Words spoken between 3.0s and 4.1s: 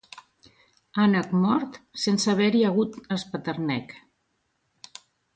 espeternec.